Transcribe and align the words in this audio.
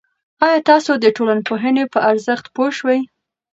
آیا 0.45 0.59
تاسو 0.69 0.91
د 1.03 1.05
ټولنپوهنې 1.15 1.83
په 1.93 1.99
ارزښت 2.09 2.45
پوه 2.55 2.69
شوئ؟ 2.77 2.99